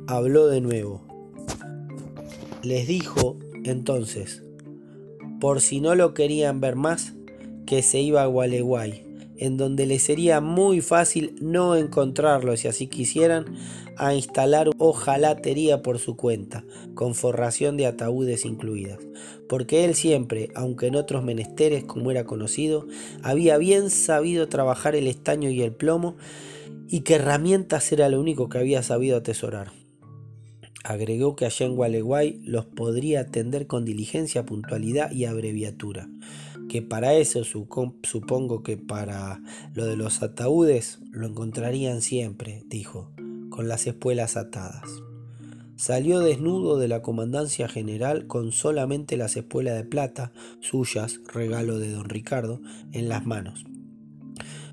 Habló 0.06 0.46
de 0.46 0.60
nuevo. 0.60 1.02
Les 2.62 2.86
dijo 2.86 3.38
entonces, 3.64 4.42
por 5.40 5.60
si 5.60 5.80
no 5.80 5.94
lo 5.94 6.14
querían 6.14 6.60
ver 6.60 6.76
más, 6.76 7.14
que 7.66 7.82
se 7.82 8.00
iba 8.00 8.22
a 8.22 8.26
Gualeguay, 8.26 9.04
en 9.36 9.56
donde 9.56 9.86
le 9.86 9.98
sería 9.98 10.40
muy 10.40 10.80
fácil 10.80 11.34
no 11.40 11.76
encontrarlo 11.76 12.56
si 12.56 12.68
así 12.68 12.86
quisieran, 12.86 13.44
a 13.96 14.14
instalar 14.14 14.70
hojalatería 14.78 15.82
por 15.82 15.98
su 15.98 16.16
cuenta, 16.16 16.64
con 16.94 17.14
forración 17.14 17.76
de 17.76 17.86
ataúdes 17.86 18.44
incluidas, 18.44 18.98
porque 19.48 19.84
él 19.84 19.94
siempre, 19.94 20.50
aunque 20.54 20.86
en 20.86 20.96
otros 20.96 21.24
menesteres 21.24 21.84
como 21.84 22.10
era 22.10 22.24
conocido, 22.24 22.86
había 23.22 23.58
bien 23.58 23.90
sabido 23.90 24.48
trabajar 24.48 24.94
el 24.94 25.06
estaño 25.06 25.50
y 25.50 25.62
el 25.62 25.72
plomo, 25.72 26.16
y 26.88 27.00
que 27.00 27.16
herramientas 27.16 27.92
era 27.92 28.08
lo 28.08 28.20
único 28.20 28.48
que 28.48 28.58
había 28.58 28.82
sabido 28.82 29.18
atesorar. 29.18 29.77
Agregó 30.84 31.36
que 31.36 31.44
allá 31.44 31.66
en 31.66 31.76
Gualeguay 31.76 32.40
los 32.44 32.64
podría 32.66 33.20
atender 33.20 33.66
con 33.66 33.84
diligencia, 33.84 34.46
puntualidad 34.46 35.10
y 35.10 35.24
abreviatura. 35.24 36.08
Que 36.68 36.82
para 36.82 37.14
eso 37.14 37.42
supongo 37.44 38.62
que 38.62 38.76
para 38.76 39.40
lo 39.74 39.86
de 39.86 39.96
los 39.96 40.22
ataúdes 40.22 40.98
lo 41.10 41.26
encontrarían 41.26 42.02
siempre, 42.02 42.62
dijo, 42.66 43.10
con 43.50 43.68
las 43.68 43.86
espuelas 43.86 44.36
atadas. 44.36 44.88
Salió 45.76 46.20
desnudo 46.20 46.78
de 46.78 46.88
la 46.88 47.02
comandancia 47.02 47.68
general 47.68 48.26
con 48.26 48.52
solamente 48.52 49.16
las 49.16 49.36
espuelas 49.36 49.76
de 49.76 49.84
plata, 49.84 50.32
suyas, 50.60 51.20
regalo 51.32 51.78
de 51.78 51.90
don 51.90 52.08
Ricardo, 52.08 52.60
en 52.92 53.08
las 53.08 53.24
manos 53.24 53.64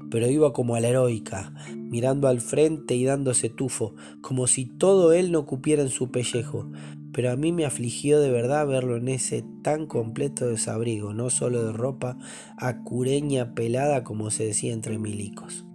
pero 0.10 0.30
iba 0.30 0.54
como 0.54 0.76
a 0.76 0.80
la 0.80 0.90
heroica, 0.90 1.54
mirando 1.76 2.28
al 2.28 2.42
frente 2.42 2.96
y 2.96 3.06
dándose 3.06 3.50
tufo, 3.50 3.96
como 4.22 4.48
si 4.48 4.66
todo 4.66 5.14
él 5.14 5.32
no 5.32 5.46
cupiera 5.46 5.82
en 5.82 5.90
su 5.90 6.12
pellejo. 6.12 6.70
Pero 7.12 7.32
a 7.32 7.38
mí 7.38 7.52
me 7.54 7.66
afligió 7.66 8.20
de 8.20 8.30
verdad 8.30 8.68
verlo 8.68 8.98
en 8.98 9.08
ese 9.08 9.46
tan 9.64 9.86
completo 9.88 10.48
desabrigo, 10.48 11.14
no 11.14 11.30
solo 11.30 11.64
de 11.64 11.72
ropa, 11.72 12.18
acureña 12.58 13.56
pelada 13.56 14.04
como 14.04 14.32
se 14.32 14.46
decía 14.46 14.74
entre 14.74 14.98
milicos. 15.00 15.66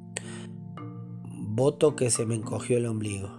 Voto 1.25 1.97
que 1.97 2.11
se 2.11 2.27
me 2.27 2.35
encogió 2.35 2.77
el 2.77 2.87
ombligo. 2.87 3.31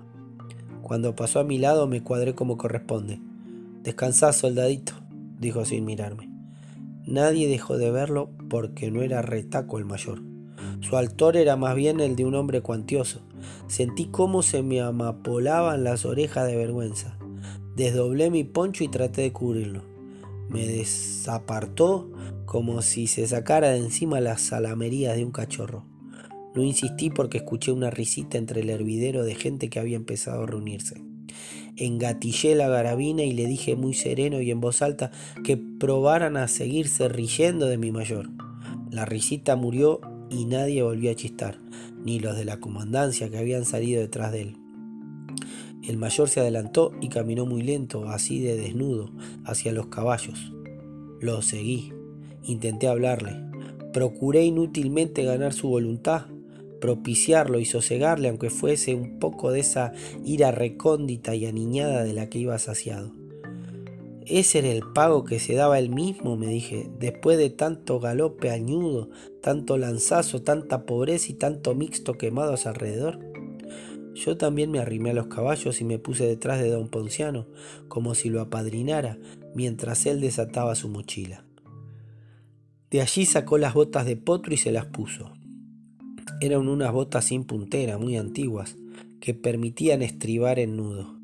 Cuando 0.82 1.16
pasó 1.16 1.40
a 1.40 1.44
mi 1.44 1.58
lado 1.58 1.88
me 1.88 2.02
cuadré 2.02 2.34
como 2.34 2.58
corresponde. 2.58 3.22
Descansá, 3.84 4.34
soldadito, 4.34 4.94
dijo 5.40 5.64
sin 5.64 5.86
mirarme. 5.86 6.30
Nadie 7.06 7.48
dejó 7.48 7.78
de 7.78 7.92
verlo 7.92 8.32
porque 8.50 8.92
no 8.92 9.02
era 9.02 9.22
retaco 9.22 9.78
el 9.78 9.86
mayor. 9.86 10.31
Su 10.82 10.98
altor 10.98 11.38
era 11.38 11.56
más 11.56 11.76
bien 11.76 12.00
el 12.00 12.16
de 12.16 12.26
un 12.26 12.36
hombre 12.36 12.62
cuantioso. 12.62 13.22
Sentí 13.68 14.06
cómo 14.06 14.42
se 14.42 14.64
me 14.64 14.82
amapolaban 14.82 15.84
las 15.84 16.06
orejas 16.06 16.48
de 16.48 16.58
vergüenza. 16.58 17.18
Desdoblé 17.76 18.30
mi 18.30 18.44
poncho 18.44 18.84
y 18.84 18.88
traté 18.90 19.22
de 19.22 19.32
cubrirlo. 19.32 19.84
Me 20.50 20.68
desapartó 20.68 22.10
como 22.46 22.82
si 22.82 23.08
se 23.08 23.26
sacara 23.28 23.70
de 23.70 23.78
encima 23.78 24.20
las 24.20 24.42
salamerías 24.42 25.16
de 25.16 25.24
un 25.24 25.32
cachorro. 25.32 25.86
No 26.54 26.64
insistí 26.64 27.10
porque 27.10 27.38
escuché 27.38 27.72
una 27.72 27.90
risita 27.90 28.38
entre 28.38 28.60
el 28.60 28.70
hervidero 28.70 29.24
de 29.24 29.36
gente 29.36 29.70
que 29.70 29.80
había 29.80 29.96
empezado 29.96 30.44
a 30.44 30.48
reunirse. 30.48 31.02
Engatillé 31.78 32.56
la 32.56 32.68
garabina 32.68 33.24
y 33.24 33.32
le 33.32 33.46
dije 33.46 33.78
muy 33.78 33.94
sereno 33.94 34.42
y 34.42 34.52
en 34.52 34.60
voz 34.60 34.82
alta 34.82 35.12
que 35.46 35.56
probaran 35.56 36.36
a 36.36 36.50
seguirse 36.50 37.08
riendo 37.08 37.68
de 37.68 37.78
mi 37.78 37.92
mayor. 37.92 38.30
La 38.90 39.06
risita 39.06 39.56
murió 39.56 40.02
y 40.32 40.46
nadie 40.46 40.82
volvió 40.82 41.12
a 41.12 41.16
chistar. 41.16 41.60
ni 42.04 42.20
los 42.20 42.36
de 42.36 42.46
la 42.46 42.60
comandancia 42.60 43.30
que 43.30 43.38
habían 43.38 43.64
salido 43.64 44.02
detrás 44.02 44.32
de 44.32 44.42
él. 44.42 44.58
El 45.88 45.98
mayor 45.98 46.30
se 46.30 46.40
adelantó 46.40 46.94
y 47.00 47.10
caminó 47.10 47.46
muy 47.46 47.62
lento, 47.62 48.08
así 48.10 48.40
de 48.40 48.58
desnudo, 48.58 49.12
hacia 49.46 49.72
los 49.72 49.88
caballos. 49.88 50.52
Lo 51.20 51.44
seguí. 51.44 51.94
Intenté 52.44 52.88
hablarle. 52.88 53.36
Procuré 53.94 54.44
inútilmente 54.44 55.24
ganar 55.24 55.54
su 55.54 55.70
voluntad, 55.70 56.26
propiciarlo 56.80 57.60
y 57.60 57.66
sosegarle, 57.66 58.30
aunque 58.30 58.50
fuese 58.50 58.96
un 58.96 59.20
poco 59.20 59.52
de 59.52 59.60
esa 59.60 59.94
ira 60.26 60.52
recóndita 60.52 61.36
y 61.36 61.46
aniñada 61.46 62.04
de 62.04 62.14
la 62.14 62.30
que 62.30 62.40
iba 62.40 62.58
saciado. 62.58 63.21
Ese 64.28 64.60
era 64.60 64.70
el 64.70 64.84
pago 64.94 65.24
que 65.24 65.40
se 65.40 65.56
daba 65.56 65.80
él 65.80 65.90
mismo, 65.90 66.38
me 66.38 66.48
dije, 66.48 66.90
después 67.00 67.38
de 67.38 67.50
tanto 67.50 68.00
galope 68.00 68.52
añudo, 68.52 69.10
tanto 69.42 69.78
lanzazo, 69.78 70.44
tanta 70.44 70.86
pobreza 70.86 71.32
y 71.32 71.34
tanto 71.34 71.74
mixto 71.74 72.18
quemado 72.18 72.54
a 72.54 72.58
su 72.58 72.70
alrededor. 72.70 73.20
Yo 74.14 74.38
también 74.38 74.70
me 74.70 74.80
arrimé 74.80 75.12
a 75.12 75.14
los 75.14 75.28
caballos 75.28 75.82
y 75.82 75.86
me 75.86 75.98
puse 75.98 76.28
detrás 76.28 76.62
de 76.62 76.70
don 76.70 76.90
Ponciano, 76.90 77.48
como 77.88 78.14
si 78.14 78.30
lo 78.30 78.42
apadrinara, 78.42 79.18
mientras 79.56 80.06
él 80.06 80.22
desataba 80.22 80.76
su 80.76 80.90
mochila. 80.90 81.46
De 82.92 83.02
allí 83.02 83.26
sacó 83.26 83.58
las 83.58 83.74
botas 83.74 84.06
de 84.06 84.18
potro 84.18 84.54
y 84.54 84.58
se 84.58 84.72
las 84.72 84.86
puso. 84.86 85.32
Eran 86.42 86.68
unas 86.68 86.92
botas 86.92 87.26
sin 87.26 87.46
puntera, 87.46 87.98
muy 87.98 88.18
antiguas, 88.18 88.76
que 89.20 89.34
permitían 89.34 90.02
estribar 90.02 90.60
en 90.60 90.76
nudo. 90.76 91.21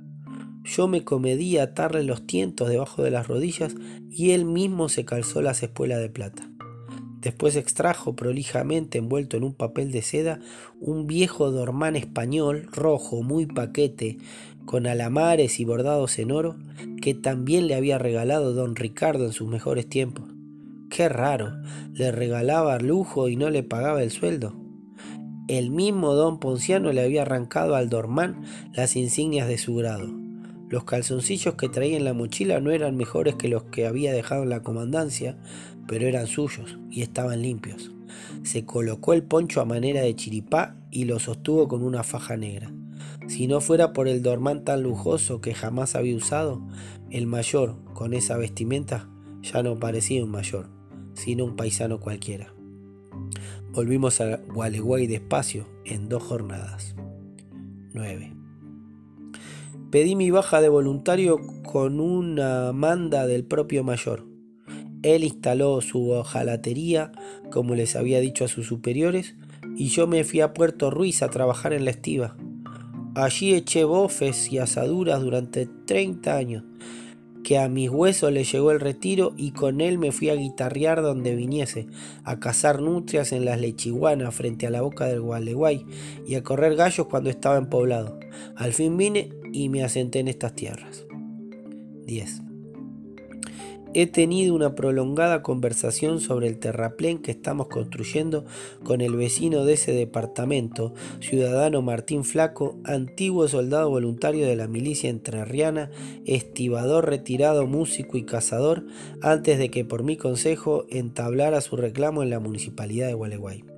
Yo 0.67 0.89
me 0.89 1.05
comedí 1.05 1.57
atarle 1.57 2.03
los 2.03 2.27
tientos 2.27 2.67
debajo 2.67 3.01
de 3.01 3.09
las 3.09 3.27
rodillas 3.27 3.73
y 4.11 4.31
él 4.31 4.43
mismo 4.43 4.89
se 4.89 5.05
calzó 5.05 5.41
las 5.41 5.63
espuelas 5.63 6.01
de 6.01 6.09
plata. 6.09 6.49
Después 7.21 7.55
extrajo 7.55 8.17
prolijamente 8.17 8.97
envuelto 8.97 9.37
en 9.37 9.43
un 9.43 9.53
papel 9.53 9.91
de 9.93 10.01
seda 10.01 10.39
un 10.81 11.07
viejo 11.07 11.51
dormán 11.51 11.95
español 11.95 12.67
rojo 12.73 13.23
muy 13.23 13.45
paquete 13.45 14.17
con 14.65 14.87
alamares 14.87 15.61
y 15.61 15.65
bordados 15.65 16.19
en 16.19 16.31
oro 16.31 16.57
que 17.01 17.13
también 17.13 17.67
le 17.67 17.75
había 17.75 17.97
regalado 17.97 18.53
don 18.53 18.75
Ricardo 18.75 19.25
en 19.25 19.31
sus 19.31 19.47
mejores 19.47 19.87
tiempos. 19.87 20.25
Qué 20.89 21.07
raro, 21.07 21.53
le 21.93 22.11
regalaba 22.11 22.77
lujo 22.79 23.29
y 23.29 23.37
no 23.37 23.49
le 23.49 23.63
pagaba 23.63 24.03
el 24.03 24.11
sueldo. 24.11 24.53
El 25.47 25.71
mismo 25.71 26.13
don 26.13 26.39
Ponciano 26.39 26.91
le 26.91 27.01
había 27.01 27.21
arrancado 27.21 27.75
al 27.75 27.87
dormán 27.89 28.43
las 28.73 28.97
insignias 28.97 29.47
de 29.47 29.57
su 29.57 29.73
grado. 29.75 30.26
Los 30.69 30.83
calzoncillos 30.83 31.55
que 31.55 31.69
traía 31.69 31.97
en 31.97 32.03
la 32.03 32.13
mochila 32.13 32.59
no 32.59 32.71
eran 32.71 32.97
mejores 32.97 33.35
que 33.35 33.47
los 33.47 33.63
que 33.63 33.87
había 33.87 34.11
dejado 34.11 34.43
en 34.43 34.49
la 34.49 34.63
comandancia, 34.63 35.37
pero 35.87 36.05
eran 36.05 36.27
suyos 36.27 36.77
y 36.91 37.01
estaban 37.01 37.41
limpios. 37.41 37.91
Se 38.43 38.65
colocó 38.65 39.13
el 39.13 39.23
poncho 39.23 39.61
a 39.61 39.65
manera 39.65 40.01
de 40.01 40.15
chiripá 40.15 40.75
y 40.91 41.05
lo 41.05 41.19
sostuvo 41.19 41.67
con 41.67 41.83
una 41.83 42.03
faja 42.03 42.35
negra. 42.35 42.71
Si 43.27 43.47
no 43.47 43.61
fuera 43.61 43.93
por 43.93 44.07
el 44.07 44.21
dormán 44.21 44.63
tan 44.63 44.83
lujoso 44.83 45.41
que 45.41 45.53
jamás 45.53 45.95
había 45.95 46.15
usado, 46.15 46.61
el 47.09 47.27
mayor, 47.27 47.75
con 47.93 48.13
esa 48.13 48.37
vestimenta, 48.37 49.09
ya 49.41 49.63
no 49.63 49.79
parecía 49.79 50.23
un 50.23 50.31
mayor, 50.31 50.69
sino 51.13 51.45
un 51.45 51.55
paisano 51.55 51.99
cualquiera. 51.99 52.53
Volvimos 53.71 54.21
a 54.21 54.37
Gualeguay 54.37 55.07
despacio 55.07 55.67
en 55.85 56.09
dos 56.09 56.23
jornadas. 56.23 56.95
9. 57.93 58.36
Pedí 59.91 60.17
mi 60.17 60.31
baja 60.31 60.59
de 60.59 60.67
voluntario 60.67 61.39
con 61.63 62.01
una 62.01 62.73
manda 62.73 63.25
del 63.25 63.45
propio 63.45 63.85
mayor. 63.85 64.25
Él 65.01 65.23
instaló 65.23 65.79
su 65.79 66.09
ojalatería, 66.09 67.13
como 67.51 67.73
les 67.73 67.95
había 67.95 68.19
dicho 68.19 68.43
a 68.43 68.49
sus 68.49 68.67
superiores, 68.67 69.35
y 69.77 69.87
yo 69.87 70.05
me 70.05 70.25
fui 70.25 70.41
a 70.41 70.53
Puerto 70.53 70.91
Ruiz 70.91 71.21
a 71.21 71.29
trabajar 71.29 71.71
en 71.71 71.85
la 71.85 71.91
estiva. 71.91 72.35
Allí 73.15 73.53
eché 73.53 73.85
bofes 73.85 74.51
y 74.51 74.57
asaduras 74.57 75.21
durante 75.21 75.69
30 75.85 76.35
años, 76.35 76.63
que 77.45 77.57
a 77.57 77.69
mis 77.69 77.89
huesos 77.89 78.29
le 78.33 78.43
llegó 78.43 78.71
el 78.71 78.81
retiro 78.81 79.33
y 79.37 79.51
con 79.51 79.79
él 79.79 79.97
me 79.97 80.11
fui 80.11 80.29
a 80.29 80.35
guitarrear 80.35 81.01
donde 81.01 81.33
viniese, 81.33 81.87
a 82.25 82.39
cazar 82.41 82.81
nutrias 82.81 83.31
en 83.31 83.45
las 83.45 83.61
lechiguanas 83.61 84.35
frente 84.35 84.67
a 84.67 84.69
la 84.69 84.81
boca 84.81 85.05
del 85.05 85.21
Gualeguay 85.21 85.85
y 86.27 86.35
a 86.35 86.43
correr 86.43 86.75
gallos 86.75 87.07
cuando 87.07 87.29
estaba 87.29 87.57
en 87.57 87.67
poblado. 87.67 88.19
Al 88.57 88.73
fin 88.73 88.97
vine 88.97 89.29
y 89.51 89.69
me 89.69 89.83
asenté 89.83 90.19
en 90.19 90.27
estas 90.27 90.53
tierras. 90.53 91.05
10. 92.05 92.41
He 93.93 94.05
tenido 94.05 94.53
una 94.53 94.75
prolongada 94.75 95.41
conversación 95.41 96.19
sobre 96.19 96.47
el 96.47 96.59
terraplén 96.59 97.19
que 97.19 97.31
estamos 97.31 97.67
construyendo 97.67 98.45
con 98.83 99.01
el 99.01 99.15
vecino 99.15 99.65
de 99.65 99.73
ese 99.73 99.91
departamento, 99.91 100.93
ciudadano 101.19 101.81
Martín 101.81 102.23
Flaco, 102.23 102.77
antiguo 102.83 103.47
soldado 103.47 103.89
voluntario 103.89 104.45
de 104.45 104.55
la 104.55 104.67
milicia 104.67 105.09
entrerriana, 105.09 105.89
estibador 106.25 107.07
retirado, 107.07 107.65
músico 107.65 108.17
y 108.17 108.23
cazador, 108.23 108.85
antes 109.21 109.57
de 109.57 109.71
que 109.71 109.85
por 109.85 110.03
mi 110.03 110.17
consejo 110.17 110.85
entablara 110.89 111.61
su 111.61 111.75
reclamo 111.75 112.23
en 112.23 112.29
la 112.29 112.39
municipalidad 112.39 113.07
de 113.07 113.13
Gualeguay. 113.13 113.76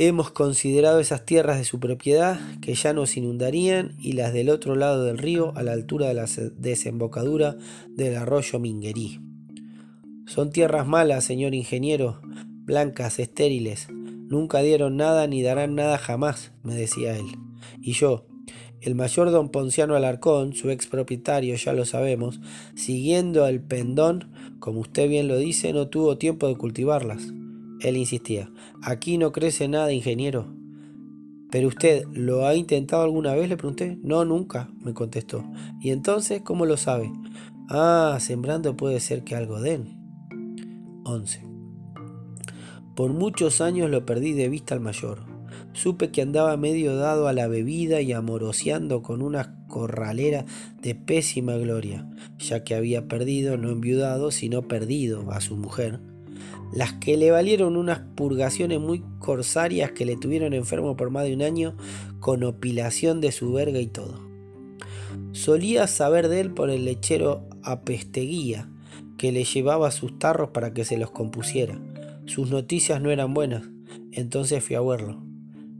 Hemos 0.00 0.30
considerado 0.30 1.00
esas 1.00 1.26
tierras 1.26 1.58
de 1.58 1.64
su 1.64 1.80
propiedad 1.80 2.38
que 2.60 2.72
ya 2.74 2.92
nos 2.92 3.16
inundarían 3.16 3.96
y 3.98 4.12
las 4.12 4.32
del 4.32 4.48
otro 4.48 4.76
lado 4.76 5.02
del 5.02 5.18
río 5.18 5.52
a 5.56 5.64
la 5.64 5.72
altura 5.72 6.06
de 6.06 6.14
la 6.14 6.26
desembocadura 6.56 7.56
del 7.88 8.14
arroyo 8.14 8.60
Minguerí. 8.60 9.20
Son 10.24 10.52
tierras 10.52 10.86
malas, 10.86 11.24
señor 11.24 11.52
ingeniero, 11.52 12.20
blancas, 12.64 13.18
estériles. 13.18 13.88
Nunca 13.90 14.60
dieron 14.60 14.96
nada 14.96 15.26
ni 15.26 15.42
darán 15.42 15.74
nada 15.74 15.98
jamás, 15.98 16.52
me 16.62 16.76
decía 16.76 17.16
él. 17.16 17.26
Y 17.80 17.94
yo, 17.94 18.24
el 18.80 18.94
mayor 18.94 19.32
don 19.32 19.48
Ponciano 19.48 19.96
Alarcón, 19.96 20.54
su 20.54 20.70
ex 20.70 20.86
propietario, 20.86 21.56
ya 21.56 21.72
lo 21.72 21.84
sabemos, 21.84 22.38
siguiendo 22.76 23.48
el 23.48 23.60
pendón, 23.60 24.30
como 24.60 24.78
usted 24.78 25.08
bien 25.08 25.26
lo 25.26 25.38
dice, 25.38 25.72
no 25.72 25.88
tuvo 25.88 26.18
tiempo 26.18 26.46
de 26.46 26.54
cultivarlas. 26.54 27.32
Él 27.80 27.96
insistía, 27.96 28.50
aquí 28.82 29.18
no 29.18 29.32
crece 29.32 29.68
nada, 29.68 29.92
ingeniero. 29.92 30.58
¿Pero 31.50 31.68
usted 31.68 32.04
lo 32.12 32.46
ha 32.46 32.54
intentado 32.54 33.02
alguna 33.02 33.34
vez? 33.34 33.48
Le 33.48 33.56
pregunté. 33.56 33.98
No, 34.02 34.24
nunca, 34.24 34.70
me 34.80 34.92
contestó. 34.92 35.44
¿Y 35.80 35.90
entonces 35.90 36.42
cómo 36.42 36.66
lo 36.66 36.76
sabe? 36.76 37.10
Ah, 37.70 38.18
sembrando 38.20 38.76
puede 38.76 39.00
ser 39.00 39.24
que 39.24 39.34
algo 39.34 39.60
den. 39.60 39.96
11. 41.04 41.46
Por 42.94 43.12
muchos 43.12 43.60
años 43.60 43.88
lo 43.90 44.04
perdí 44.04 44.32
de 44.32 44.48
vista 44.48 44.74
al 44.74 44.80
mayor. 44.80 45.20
Supe 45.72 46.10
que 46.10 46.20
andaba 46.20 46.56
medio 46.56 46.96
dado 46.96 47.28
a 47.28 47.32
la 47.32 47.46
bebida 47.46 48.00
y 48.02 48.12
amoroseando 48.12 49.02
con 49.02 49.22
una 49.22 49.64
corralera 49.68 50.44
de 50.82 50.94
pésima 50.94 51.56
gloria, 51.56 52.10
ya 52.38 52.64
que 52.64 52.74
había 52.74 53.06
perdido, 53.06 53.56
no 53.56 53.70
enviudado, 53.70 54.30
sino 54.32 54.62
perdido 54.62 55.30
a 55.30 55.40
su 55.40 55.56
mujer 55.56 56.00
las 56.72 56.94
que 56.94 57.16
le 57.16 57.30
valieron 57.30 57.76
unas 57.76 58.00
purgaciones 58.16 58.80
muy 58.80 59.02
corsarias 59.18 59.92
que 59.92 60.04
le 60.04 60.16
tuvieron 60.16 60.52
enfermo 60.52 60.96
por 60.96 61.10
más 61.10 61.24
de 61.24 61.34
un 61.34 61.42
año 61.42 61.76
con 62.20 62.44
opilación 62.44 63.20
de 63.20 63.32
su 63.32 63.52
verga 63.52 63.80
y 63.80 63.86
todo. 63.86 64.26
Solía 65.32 65.86
saber 65.86 66.28
de 66.28 66.40
él 66.40 66.52
por 66.52 66.70
el 66.70 66.84
lechero 66.84 67.48
apesteguía 67.62 68.68
que 69.16 69.32
le 69.32 69.44
llevaba 69.44 69.90
sus 69.90 70.18
tarros 70.18 70.50
para 70.50 70.72
que 70.72 70.84
se 70.84 70.96
los 70.96 71.10
compusiera. 71.10 71.78
Sus 72.26 72.50
noticias 72.50 73.00
no 73.00 73.10
eran 73.10 73.34
buenas, 73.34 73.64
entonces 74.12 74.62
fui 74.62 74.76
a 74.76 74.80
verlo. 74.80 75.27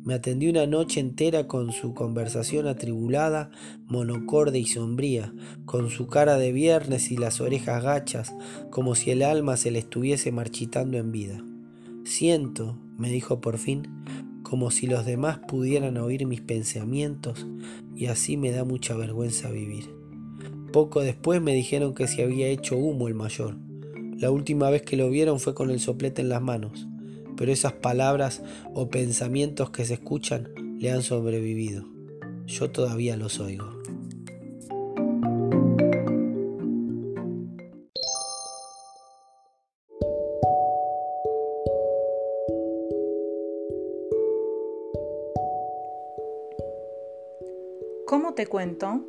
Me 0.09 0.15
atendió 0.15 0.49
una 0.49 0.67
noche 0.67 1.01
entera 1.01 1.47
con 1.47 1.71
su 1.71 1.93
conversación 1.93 2.67
atribulada, 2.67 3.51
monocorde 3.89 4.59
y 4.59 4.65
sombría, 4.65 5.35
con 5.67 5.91
su 5.91 6.07
cara 6.07 6.39
de 6.39 6.51
viernes 6.51 7.13
y 7.13 7.19
las 7.19 7.43
orejas 7.43 7.83
gachas, 7.83 8.35
como 8.71 8.95
si 8.95 9.11
el 9.11 9.23
alma 9.23 9.59
se 9.59 9.71
le 9.71 9.81
estuviese 9.81 10.33
marchitando 10.33 10.97
en 10.97 11.13
vida. 11.13 11.45
Siento, 12.05 12.79
me 12.97 13.11
dijo 13.11 13.43
por 13.43 13.59
fin, 13.59 13.87
como 14.43 14.71
si 14.71 14.87
los 14.87 15.05
demás 15.05 15.41
pudieran 15.47 15.99
oír 15.99 16.25
mis 16.25 16.41
pensamientos, 16.41 17.47
y 17.95 18.07
así 18.07 18.39
me 18.39 18.51
da 18.51 18.65
mucha 18.65 18.97
vergüenza 18.97 19.51
vivir. 19.51 19.95
Poco 20.73 21.03
después 21.03 21.43
me 21.43 21.53
dijeron 21.53 21.93
que 21.93 22.09
se 22.09 22.23
había 22.23 22.49
hecho 22.49 22.79
humo 22.79 23.09
el 23.09 23.15
mayor. 23.15 23.59
La 24.17 24.31
última 24.31 24.71
vez 24.71 24.81
que 24.81 24.97
lo 24.97 25.11
vieron 25.11 25.39
fue 25.39 25.55
con 25.55 25.71
el 25.71 25.81
soplete 25.81 26.23
en 26.23 26.31
las 26.31 26.41
manos 26.41 26.89
pero 27.39 27.53
esas 27.53 27.73
palabras 27.73 28.43
o 28.75 28.89
pensamientos 28.89 29.71
que 29.71 29.85
se 29.85 29.95
escuchan 29.95 30.53
le 30.79 30.91
han 30.91 31.03
sobrevivido. 31.03 31.85
Yo 32.47 32.71
todavía 32.71 33.17
los 33.17 33.39
oigo. 33.39 33.79
¿Cómo 48.07 48.35
te 48.35 48.47
cuento? 48.47 49.07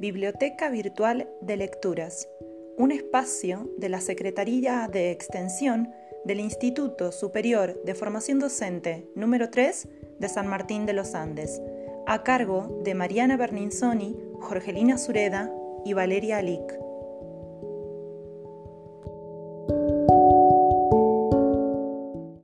Biblioteca 0.00 0.68
Virtual 0.70 1.28
de 1.42 1.56
Lecturas, 1.56 2.28
un 2.76 2.90
espacio 2.90 3.70
de 3.78 3.88
la 3.88 4.00
Secretaría 4.00 4.88
de 4.90 5.10
Extensión 5.10 5.90
del 6.26 6.40
Instituto 6.40 7.12
Superior 7.12 7.80
de 7.84 7.94
Formación 7.94 8.40
Docente 8.40 9.08
número 9.14 9.48
3 9.48 9.88
de 10.18 10.28
San 10.28 10.48
Martín 10.48 10.84
de 10.84 10.92
los 10.92 11.14
Andes, 11.14 11.62
a 12.04 12.24
cargo 12.24 12.80
de 12.82 12.94
Mariana 12.94 13.36
Berninzoni, 13.36 14.16
Jorgelina 14.40 14.98
Sureda 14.98 15.52
y 15.84 15.92
Valeria 15.92 16.38
Alic. 16.38 16.85